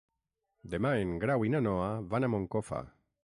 Demà 0.75 0.93
en 1.01 1.11
Grau 1.25 1.45
i 1.49 1.53
na 1.55 1.63
Noa 1.67 1.91
van 2.15 2.29
a 2.29 2.33
Moncofa. 2.37 2.83